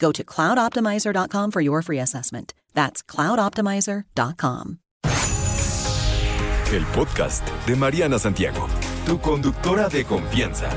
[0.00, 2.54] Go to cloudoptimizer.com for your free assessment.
[2.74, 4.78] That's cloudoptimizer.com.
[6.72, 8.68] El podcast de Mariana Santiago,
[9.04, 10.68] tu conductora de confianza.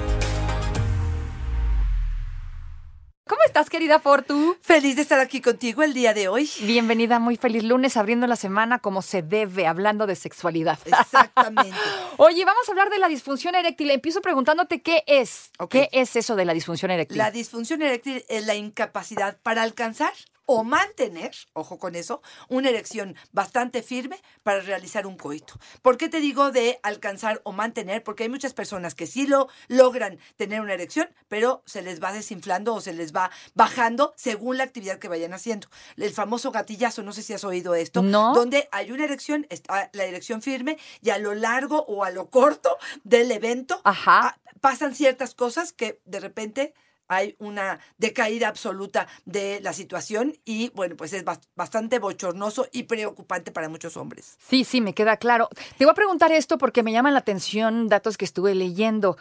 [3.25, 4.57] ¿Cómo estás, querida Fortu?
[4.59, 6.49] Feliz de estar aquí contigo el día de hoy.
[6.59, 10.77] Bienvenida, muy feliz lunes, abriendo la semana como se debe, hablando de sexualidad.
[10.85, 11.71] Exactamente.
[12.17, 13.91] Oye, vamos a hablar de la disfunción eréctil.
[13.91, 15.51] Empiezo preguntándote qué es.
[15.69, 17.17] ¿Qué es eso de la disfunción eréctil?
[17.17, 20.11] La disfunción eréctil es la incapacidad para alcanzar
[20.45, 25.53] o mantener, ojo con eso, una erección bastante firme para realizar un coito.
[25.81, 28.03] ¿Por qué te digo de alcanzar o mantener?
[28.03, 32.11] Porque hay muchas personas que sí lo logran tener una erección, pero se les va
[32.11, 35.67] desinflando o se les va bajando según la actividad que vayan haciendo.
[35.97, 38.33] El famoso gatillazo, no sé si has oído esto, No.
[38.33, 42.29] donde hay una erección, está la erección firme y a lo largo o a lo
[42.29, 44.37] corto del evento Ajá.
[44.61, 46.73] pasan ciertas cosas que de repente
[47.15, 52.83] hay una decaída absoluta de la situación y bueno, pues es bas- bastante bochornoso y
[52.83, 54.37] preocupante para muchos hombres.
[54.47, 55.49] Sí, sí, me queda claro.
[55.77, 59.17] Te voy a preguntar esto porque me llaman la atención datos que estuve leyendo.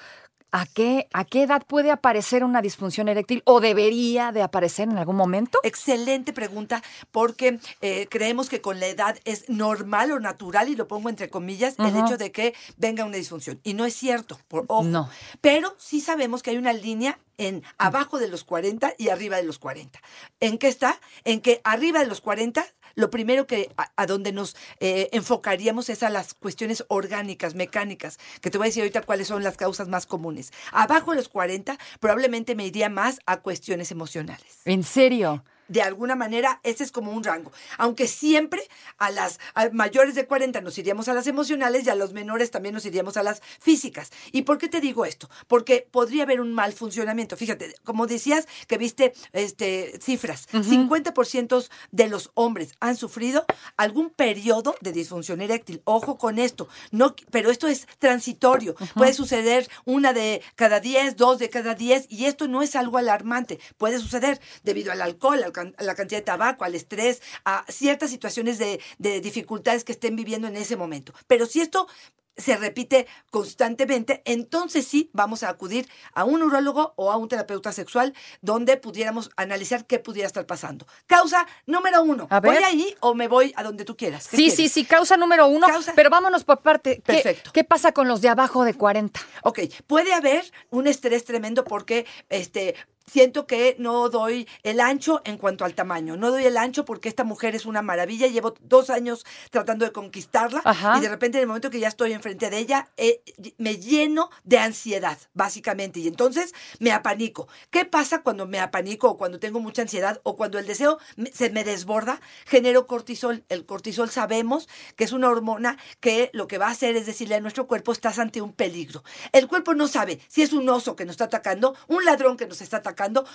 [0.54, 4.98] ¿A qué, ¿A qué edad puede aparecer una disfunción eréctil o debería de aparecer en
[4.98, 5.58] algún momento?
[5.62, 10.86] Excelente pregunta porque eh, creemos que con la edad es normal o natural, y lo
[10.88, 13.60] pongo entre comillas, el hecho de que venga una disfunción.
[13.64, 14.84] Y no es cierto, por ojo.
[14.84, 15.08] No.
[15.40, 19.44] Pero sí sabemos que hay una línea en abajo de los 40 y arriba de
[19.44, 20.00] los 40.
[20.40, 21.00] ¿En qué está?
[21.24, 25.88] En que arriba de los 40 lo primero que a, a donde nos eh, enfocaríamos
[25.88, 29.56] es a las cuestiones orgánicas, mecánicas, que te voy a decir ahorita cuáles son las
[29.56, 30.52] causas más comunes.
[30.72, 35.44] Abajo de los 40 probablemente me iría más a cuestiones emocionales ¿En serio?
[35.72, 37.50] De alguna manera, ese es como un rango.
[37.78, 38.60] Aunque siempre
[38.98, 42.50] a las a mayores de 40 nos iríamos a las emocionales y a los menores
[42.50, 44.10] también nos iríamos a las físicas.
[44.32, 45.30] ¿Y por qué te digo esto?
[45.46, 47.38] Porque podría haber un mal funcionamiento.
[47.38, 53.46] Fíjate, como decías que viste este, cifras, 50% de los hombres han sufrido
[53.78, 55.80] algún periodo de disfunción eréctil.
[55.84, 56.68] Ojo con esto.
[56.90, 58.74] No, pero esto es transitorio.
[58.94, 62.98] Puede suceder una de cada 10, dos de cada 10 y esto no es algo
[62.98, 63.58] alarmante.
[63.78, 68.10] Puede suceder debido al alcohol, al can- la cantidad de tabaco, al estrés, a ciertas
[68.10, 71.12] situaciones de, de dificultades que estén viviendo en ese momento.
[71.26, 71.86] Pero si esto
[72.34, 77.72] se repite constantemente, entonces sí vamos a acudir a un urólogo o a un terapeuta
[77.72, 80.86] sexual donde pudiéramos analizar qué pudiera estar pasando.
[81.06, 82.28] Causa número uno.
[82.30, 84.28] A ¿Voy ahí o me voy a donde tú quieras?
[84.28, 84.72] ¿Qué Sí, sí, quieres?
[84.72, 85.66] sí, causa número uno.
[85.66, 86.96] Causa- Pero vámonos por parte.
[86.96, 87.50] ¿Qué, Perfecto.
[87.52, 89.20] ¿Qué pasa con los de abajo de 40?
[89.42, 92.74] Ok, puede haber un estrés tremendo porque este
[93.10, 96.16] siento que no doy el ancho en cuanto al tamaño.
[96.16, 98.26] No doy el ancho porque esta mujer es una maravilla.
[98.26, 100.98] Llevo dos años tratando de conquistarla Ajá.
[100.98, 103.22] y de repente en el momento que ya estoy enfrente de ella eh,
[103.58, 106.00] me lleno de ansiedad, básicamente.
[106.00, 107.48] Y entonces me apanico.
[107.70, 110.98] ¿Qué pasa cuando me apanico o cuando tengo mucha ansiedad o cuando el deseo
[111.32, 112.20] se me desborda?
[112.46, 113.44] Genero cortisol.
[113.48, 117.34] El cortisol sabemos que es una hormona que lo que va a hacer es decirle
[117.34, 119.02] a nuestro cuerpo estás ante un peligro.
[119.32, 122.46] El cuerpo no sabe si es un oso que nos está atacando, un ladrón que
[122.46, 122.91] nos está atacando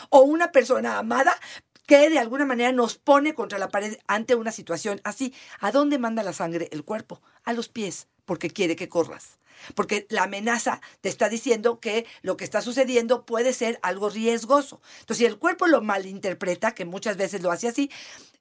[0.09, 1.35] o una persona amada
[1.87, 5.33] que de alguna manera nos pone contra la pared ante una situación así.
[5.59, 7.21] ¿A dónde manda la sangre el cuerpo?
[7.45, 9.39] A los pies, porque quiere que corras.
[9.73, 14.81] Porque la amenaza te está diciendo que lo que está sucediendo puede ser algo riesgoso.
[14.99, 17.89] Entonces, si el cuerpo lo malinterpreta, que muchas veces lo hace así,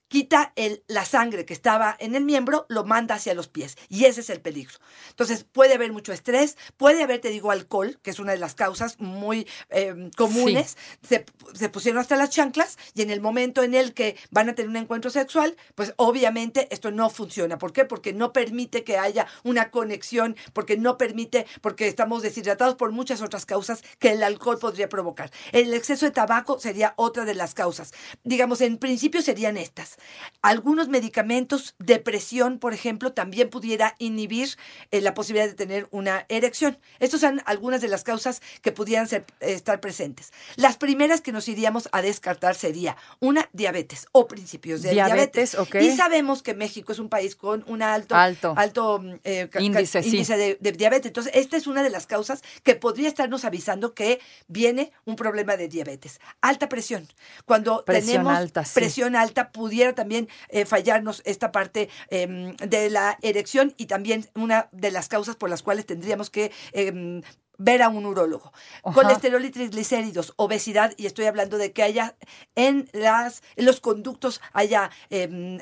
[0.09, 3.77] quita el, la sangre que estaba en el miembro, lo manda hacia los pies.
[3.89, 4.75] Y ese es el peligro.
[5.11, 8.55] Entonces, puede haber mucho estrés, puede haber, te digo, alcohol, que es una de las
[8.55, 10.77] causas muy eh, comunes.
[11.07, 11.25] Se,
[11.55, 14.69] se pusieron hasta las chanclas y en el momento en el que van a tener
[14.69, 17.59] un encuentro sexual, pues obviamente esto no funciona.
[17.59, 17.85] ¿Por qué?
[17.85, 23.23] Porque no permite que haya una conexión, porque no permite, porque estamos deshidratados por muchas
[23.23, 25.31] otras causas que el alcohol podría provocar.
[25.53, 27.93] El exceso de tabaco sería otra de las causas.
[28.25, 29.96] Digamos, en principio serían estas.
[30.43, 34.57] Algunos medicamentos, depresión, por ejemplo, también pudiera inhibir
[34.91, 36.79] eh, la posibilidad de tener una erección.
[37.01, 40.33] Estas son algunas de las causas que pudieran ser, estar presentes.
[40.57, 45.57] Las primeras que nos iríamos a descartar sería una diabetes o principios de diabetes.
[45.81, 48.55] Y sabemos que México es un país con un alto, Alto.
[48.57, 50.09] alto mm, eh, Índice, sí.
[50.11, 51.07] índice de, de diabetes.
[51.07, 55.57] Entonces, esta es una de las causas que podría estarnos avisando que viene un problema
[55.57, 56.21] de diabetes.
[56.41, 57.09] Alta presión.
[57.45, 58.73] Cuando Presión tenemos alta, sí.
[58.75, 64.69] presión alta, pudiera también eh, fallarnos esta parte em, de la erección y también una
[64.73, 67.23] de las causas por las cuales tendríamos que em,
[67.59, 68.53] ver a un urólogo.
[68.85, 68.95] Ajá.
[68.95, 72.17] Colesterol y triglicéridos, obesidad, y estoy hablando de que haya
[72.55, 75.59] en, las, en los conductos haya em,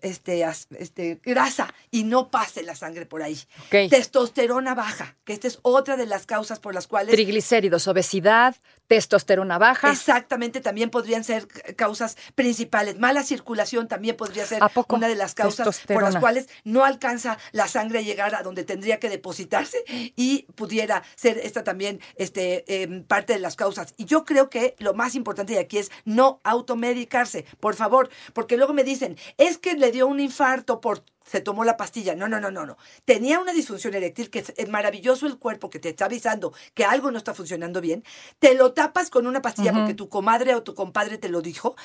[0.00, 0.44] este,
[0.78, 3.38] este, grasa y no pase la sangre por ahí.
[3.70, 8.56] Testosterona baja, que esta es otra de las causas por las cuales Triglicéridos, obesidad,
[8.86, 9.90] testosterona baja.
[9.90, 11.46] Exactamente, también podrían ser
[11.76, 12.98] causas principales.
[12.98, 17.68] Mala circulación también podría ser una de las causas por las cuales no alcanza la
[17.68, 19.84] sangre a llegar a donde tendría que depositarse
[20.16, 23.94] y pudiera ser esta también este, em, parte de las causas.
[23.96, 28.56] Y yo creo que lo más importante de aquí es no automedicarse, por favor, porque
[28.56, 32.14] luego me dicen, es que le dio un infarto por se tomó la pastilla.
[32.14, 32.76] No, no, no, no, no.
[33.04, 36.84] Tenía una disfunción eréctil que es es maravilloso el cuerpo que te está avisando que
[36.84, 38.04] algo no está funcionando bien.
[38.38, 41.76] Te lo tapas con una pastilla porque tu comadre o tu compadre te lo dijo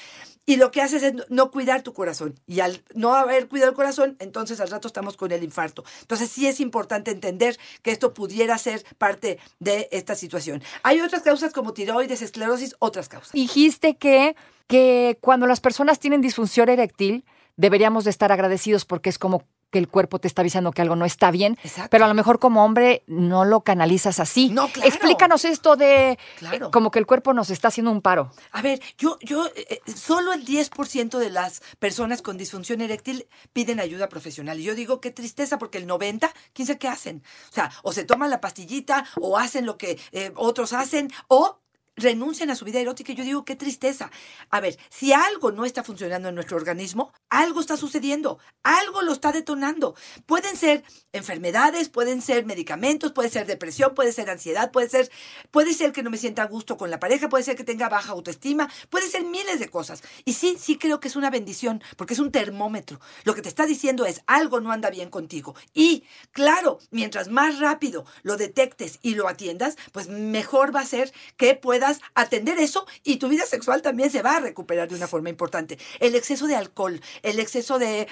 [0.46, 2.40] y lo que haces es no- no cuidar tu corazón.
[2.48, 5.84] Y al no haber cuidado el corazón, entonces al rato estamos con el infarto.
[6.02, 10.62] Entonces sí es importante entender que esto pudiera ser parte de esta situación.
[10.84, 13.32] Hay otras causas como tiroides, esclerosis, otras causas.
[13.34, 14.36] Dijiste que,
[14.68, 17.24] que cuando las personas tienen disfunción eréctil,
[17.62, 20.98] deberíamos de estar agradecidos porque es como que el cuerpo te está avisando que algo
[20.98, 21.90] no está bien, Exacto.
[21.92, 24.50] pero a lo mejor como hombre no lo canalizas así.
[24.50, 24.90] No, claro.
[24.90, 26.68] Explícanos esto de Claro.
[26.68, 28.34] eh, como que el cuerpo nos está haciendo un paro.
[28.52, 33.28] A ver, yo, yo, eh, eh, solo el 10% de las personas con disfunción eréctil
[33.54, 34.60] piden ayuda profesional.
[34.60, 37.24] Y yo digo, qué tristeza, porque el 90, quién sabe qué hacen.
[37.50, 41.60] O sea, o se toman la pastillita, o hacen lo que eh, otros hacen, o
[41.96, 43.12] renuncian a su vida erótica.
[43.12, 44.12] Y yo digo, qué tristeza.
[44.50, 49.12] A ver, si algo no está funcionando en nuestro organismo, algo está sucediendo, algo lo
[49.12, 49.96] está detonando.
[50.26, 50.84] Pueden ser
[51.14, 55.12] enfermedades, pueden ser medicamentos, puede ser depresión, puede ser ansiedad, puede ser,
[55.52, 57.90] puede ser que no me sienta a gusto con la pareja, puede ser que tenga
[57.90, 60.02] baja autoestima, puede ser miles de cosas.
[60.26, 63.00] Y sí, sí creo que es una bendición, porque es un termómetro.
[63.24, 65.56] Lo que te está diciendo es algo no anda bien contigo.
[65.74, 71.14] Y claro, mientras más rápido lo detectes y lo atiendas, pues mejor va a ser
[71.38, 71.81] que puedas
[72.16, 75.78] atender eso y tu vida sexual también se va a recuperar de una forma importante.
[76.00, 78.08] El exceso de alcohol, el exceso de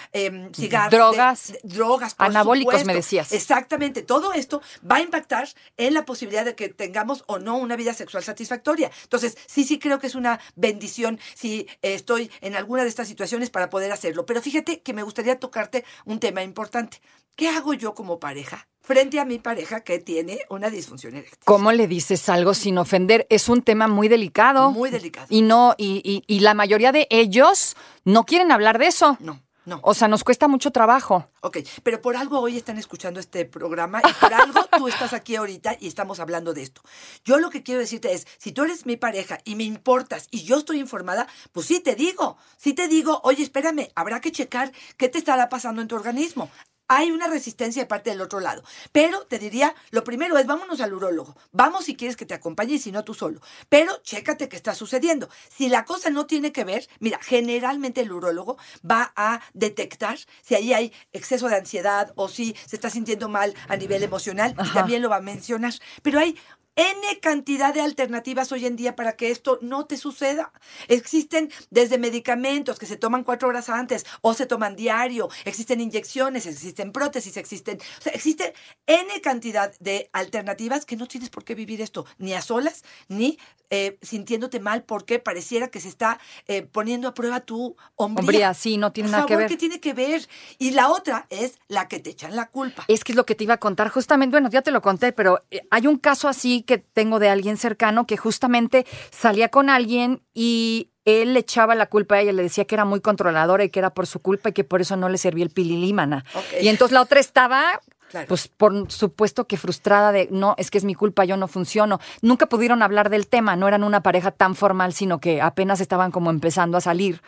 [0.53, 1.51] cigarros, de- Drogas.
[1.53, 3.31] de- drogas, por Anabólicos, me decías.
[3.31, 7.75] Exactamente, todo esto va a impactar en la posibilidad de que tengamos o no una
[7.75, 8.91] vida sexual satisfactoria.
[9.03, 13.07] Entonces, sí, sí creo que es una bendición si eh, estoy en alguna de estas
[13.07, 14.25] situaciones para poder hacerlo.
[14.25, 17.01] Pero fíjate que me gustaría tocarte un tema importante.
[17.35, 21.37] ¿Qué hago yo como pareja frente a mi pareja que tiene una disfunción eréctil?
[21.45, 23.27] ¿Cómo le dices algo sin ofender?
[23.29, 24.71] Es un tema muy delicado.
[24.71, 25.27] Muy delicado.
[25.29, 29.15] Y no, y, y- y la mayoría de ellos no quieren hablar de eso.
[29.19, 29.79] No, no.
[29.83, 31.29] O sea, nos cuesta mucho trabajo.
[31.41, 35.35] Ok, pero por algo hoy están escuchando este programa y por algo tú estás aquí
[35.35, 36.81] ahorita y estamos hablando de esto.
[37.23, 40.41] Yo lo que quiero decirte es, si tú eres mi pareja y me importas y
[40.43, 44.71] yo estoy informada, pues sí te digo, sí te digo, oye, espérame, habrá que checar
[44.97, 46.49] qué te estará pasando en tu organismo.
[46.91, 48.63] Hay una resistencia de parte del otro lado.
[48.91, 51.37] Pero te diría, lo primero es, vámonos al urólogo.
[51.51, 53.41] Vamos si quieres que te acompañe y si no tú solo.
[53.69, 55.29] Pero chécate qué está sucediendo.
[55.55, 58.57] Si la cosa no tiene que ver, mira, generalmente el urólogo
[58.89, 63.53] va a detectar si ahí hay exceso de ansiedad o si se está sintiendo mal
[63.67, 65.73] a nivel emocional y también lo va a mencionar.
[66.01, 66.37] Pero hay
[66.79, 70.53] N cantidad de alternativas hoy en día para que esto no te suceda.
[70.87, 76.45] Existen desde medicamentos que se toman cuatro horas antes o se toman diario, existen inyecciones,
[76.45, 78.53] existen prótesis, existen, o sea, existe
[78.87, 83.37] N cantidad de alternativas que no tienes por qué vivir esto, ni a solas, ni
[83.71, 88.23] eh, sintiéndote mal porque pareciera que se está eh, poniendo a prueba tu hombría.
[88.23, 89.49] Hombría, sí, no tiene Por nada que favor, ver.
[89.49, 90.27] ¿qué tiene que ver?
[90.57, 92.85] Y la otra es la que te echan la culpa.
[92.87, 95.11] Es que es lo que te iba a contar justamente, bueno, ya te lo conté,
[95.11, 99.71] pero eh, hay un caso así que tengo de alguien cercano que justamente salía con
[99.71, 103.63] alguien y él le echaba la culpa a ella, le decía que era muy controladora
[103.63, 106.23] y que era por su culpa y que por eso no le servía el pililímana.
[106.61, 108.27] Y entonces la otra estaba, Claro.
[108.27, 111.99] pues por supuesto que frustrada de, no, es que es mi culpa, yo no funciono.
[112.21, 116.11] Nunca pudieron hablar del tema, no eran una pareja tan formal, sino que apenas estaban
[116.11, 117.21] como empezando a salir.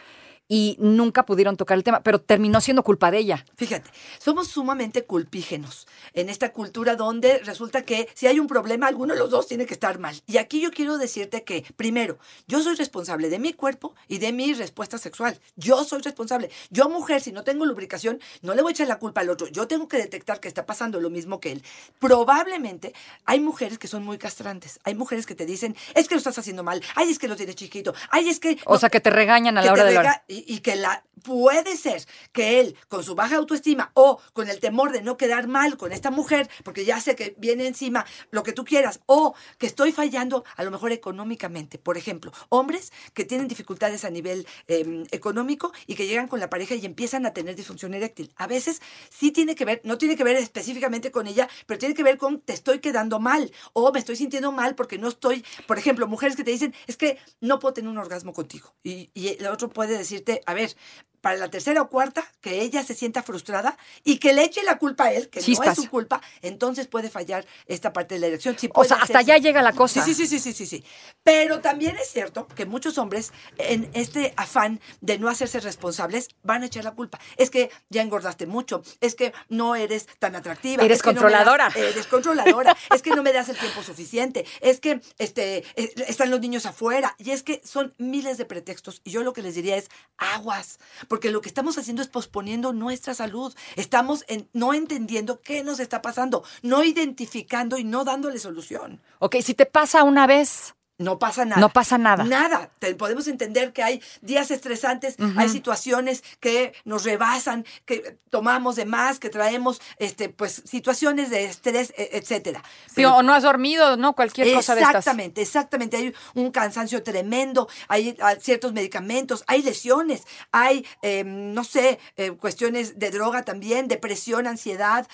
[0.52, 3.46] Y nunca pudieron tocar el tema, pero terminó siendo culpa de ella.
[3.56, 3.90] Fíjate,
[4.20, 9.20] somos sumamente culpígenos en esta cultura donde resulta que si hay un problema, alguno de
[9.22, 10.22] los dos tiene que estar mal.
[10.28, 14.34] Y aquí yo quiero decirte que, primero, yo soy responsable de mi cuerpo y de
[14.34, 15.40] mi respuesta sexual.
[15.56, 16.52] Yo soy responsable.
[16.70, 19.48] Yo, mujer, si no tengo lubricación, no le voy a echar la culpa al otro.
[19.48, 21.64] Yo tengo que detectar que está pasando lo mismo que él.
[21.98, 22.94] Probablemente
[23.24, 24.82] hay mujeres que son muy castrantes.
[24.84, 26.84] Hay mujeres que te dicen, es que lo estás haciendo mal.
[26.96, 27.94] Ay, es que lo tienes chiquito.
[28.10, 28.58] Ay, es que...
[28.66, 32.04] O sea, que te regañan a la hora de la y, que la puede ser
[32.32, 35.92] que él con su baja autoestima o con el temor de no quedar mal con
[35.92, 39.92] esta mujer porque ya sé que viene encima lo que tú quieras o que estoy
[39.92, 41.78] fallando a lo mejor económicamente.
[41.78, 46.50] Por ejemplo hombres que tienen dificultades a nivel eh, económico y que llegan con la
[46.50, 48.34] pareja y empiezan a tener disfunción eréctil.
[48.36, 51.94] A veces sí tiene que ver no tiene que ver específicamente con ella pero tiene
[51.94, 55.46] que ver con te estoy quedando mal o me estoy sintiendo mal porque no estoy
[55.68, 59.10] por ejemplo mujeres que te dicen es que no puedo tener un orgasmo contigo y
[59.14, 60.76] el otro puede decirte a ver
[61.22, 64.78] para la tercera o cuarta, que ella se sienta frustrada y que le eche la
[64.78, 65.78] culpa a él, que no Chispas.
[65.78, 68.58] es su culpa, entonces puede fallar esta parte de la elección.
[68.74, 70.04] O sea, hasta allá llega la cosa.
[70.04, 70.84] Sí, sí, sí, sí, sí, sí.
[71.24, 76.64] Pero también es cierto que muchos hombres, en este afán de no hacerse responsables, van
[76.64, 77.20] a echar la culpa.
[77.38, 80.84] Es que ya engordaste mucho, es que no eres tan atractiva.
[80.84, 81.68] Eres es no das- controladora.
[81.76, 86.32] eres controladora, es que no me das el tiempo suficiente, es que este, eh, están
[86.32, 89.02] los niños afuera, y es que son miles de pretextos.
[89.04, 90.80] Y yo lo que les diría es aguas,
[91.12, 93.54] porque lo que estamos haciendo es posponiendo nuestra salud.
[93.76, 99.02] Estamos en- no entendiendo qué nos está pasando, no identificando y no dándole solución.
[99.20, 101.60] Ok, si te pasa una vez, No pasa nada.
[101.60, 102.24] No pasa nada.
[102.24, 102.70] Nada.
[102.80, 108.86] Te- podemos entender que hay días estresantes, hay situaciones que nos rebasan, que tomamos de
[108.86, 112.64] más, que traemos este, pues, situaciones de estrés, e- etcétera.
[112.94, 114.14] sí, o no has dormido, ¿no?
[114.14, 114.96] Cualquier cosa de estas.
[114.98, 115.98] Exactamente, exactamente.
[115.98, 123.00] Hay un cansancio tremendo, hay ciertos medicamentos, hay lesiones, hay, eh, no sé, eh, cuestiones
[123.00, 125.08] de droga también, depresión, ansiedad.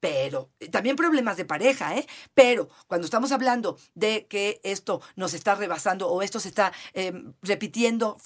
[0.00, 2.06] Pero también problemas de pareja, ¿eh?
[2.34, 7.12] Pero cuando estamos hablando de que esto nos está rebasando o esto se está eh,
[7.42, 8.16] repitiendo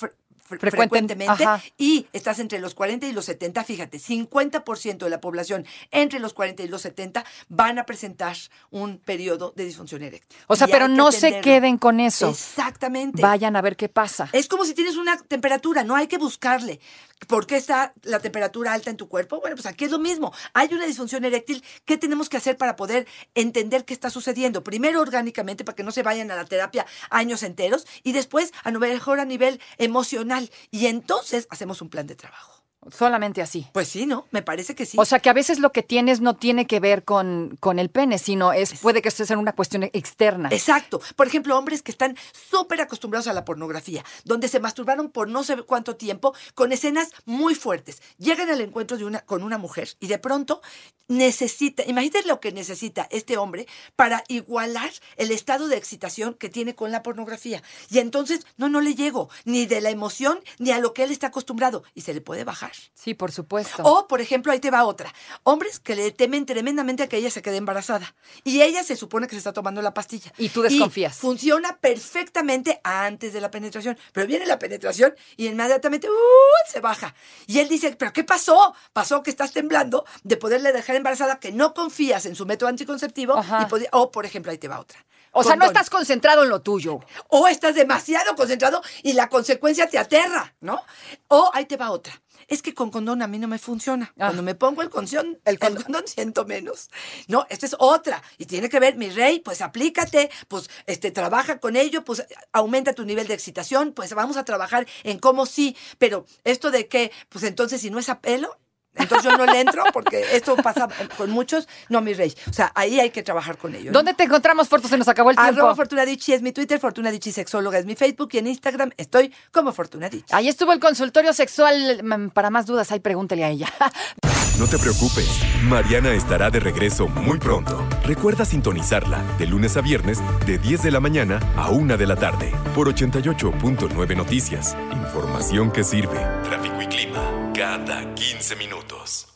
[0.45, 1.63] frecuentemente ajá.
[1.79, 6.35] y estás entre los 40 y los 70, fíjate, 50% de la población entre los
[6.35, 8.37] 40 y los 70 van a presentar
[8.71, 10.39] un periodo de disfunción eréctil.
[10.47, 12.29] O sea, Y pero no se queden con eso.
[12.31, 13.23] Exactamente.
[13.23, 14.29] Vayan a ver qué pasa.
[14.33, 16.81] Es como si tienes una temperatura, no hay que buscarle.
[17.29, 19.41] ¿Por qué está la temperatura alta en tu cuerpo?
[19.41, 20.33] Bueno, pues aquí es lo mismo.
[20.53, 21.65] Hay una disfunción eréctil.
[21.85, 24.63] ¿Qué tenemos que hacer para poder entender qué está sucediendo?
[24.63, 28.71] Primero orgánicamente, para que no se vayan a la terapia años enteros, y después a
[28.71, 30.34] lo mejor a nivel emocional.
[30.71, 32.54] Y entonces hacemos un plan de trabajo.
[32.91, 33.67] Solamente así.
[33.73, 34.27] Pues sí, ¿no?
[34.31, 34.97] Me parece que sí.
[35.01, 37.91] O sea que a veces lo que tienes no tiene que ver con, con el
[37.91, 40.49] pene, sino es puede que sea una cuestión externa.
[40.53, 41.01] Exacto.
[41.17, 45.45] Por ejemplo, hombres que están súper acostumbrados a la pornografía, donde se masturbaron por no
[45.45, 48.03] sé cuánto tiempo, con escenas muy fuertes.
[48.19, 50.61] Llegan al encuentro de una, con una mujer y de pronto
[51.09, 56.75] necesita, imagínate lo que necesita este hombre para igualar el estado de excitación que tiene
[56.75, 57.63] con la pornografía.
[57.91, 61.11] Y entonces, no, no le llego ni de la emoción ni a lo que él
[61.11, 62.73] está acostumbrado y se le puede bajar.
[62.95, 63.83] Sí, por supuesto.
[63.83, 65.13] O, por ejemplo, ahí te va otra.
[65.43, 68.15] Hombres que le temen tremendamente a que ella se quede embarazada.
[68.45, 70.33] Y ella se supone que se está tomando la pastilla.
[70.39, 71.17] Y tú desconfías.
[71.17, 73.99] funciona perfectamente antes de la penetración.
[74.13, 76.71] Pero viene la penetración y inmediatamente ¡uh!
[76.71, 77.15] se baja.
[77.47, 78.75] Y él dice, ¿pero qué pasó?
[78.93, 83.35] Pasó que estás temblando de poderle dejar embarazada, que no confías en su método anticonceptivo.
[83.39, 85.05] Y o, por ejemplo, ahí te va otra.
[85.33, 87.01] o sea, no estás concentrado en lo tuyo.
[87.29, 90.83] O estás demasiado concentrado y la consecuencia te aterra, ¿no?
[91.29, 92.21] O ahí te va otra.
[92.49, 94.13] Es que con condón a mí no me funciona.
[94.13, 94.27] Ah.
[94.27, 96.91] Cuando me pongo el condón, El condón, siento menos.
[97.29, 98.23] No, esta es otra.
[98.39, 102.93] Y tiene que ver, mi rey, pues aplícate, pues este, trabaja con ello, pues aumenta
[102.93, 105.77] tu nivel de excitación, pues vamos a trabajar en cómo sí.
[105.99, 108.59] Pero esto de que, pues entonces si no es a pelo,
[108.97, 111.69] entonces yo no le entro porque esto pasa con muchos.
[111.89, 112.35] No, mi rey.
[112.49, 113.91] O sea, ahí hay que trabajar con ello.
[113.91, 113.99] ¿no?
[113.99, 114.89] ¿Dónde te encontramos, Fortu?
[114.89, 115.53] Se nos acabó el tiempo.
[115.53, 118.91] Arroba Fortuna Dicci es mi Twitter, Fortuna Dicci Sexóloga es mi Facebook y en Instagram
[118.97, 120.35] estoy como Fortuna Dicci.
[120.35, 122.03] Ahí estuvo el consultorio sexual.
[122.03, 123.73] Mm, Para más dudas, ahí pregúntele a ella.
[124.59, 125.29] No te preocupes,
[125.65, 127.85] Mariana estará de regreso muy pronto.
[128.05, 132.15] Recuerda sintonizarla de lunes a viernes de 10 de la mañana a 1 de la
[132.15, 134.77] tarde por 88.9 Noticias.
[134.93, 136.21] Información que sirve.
[136.45, 139.29] Tráfico y clima cada 15 minutos.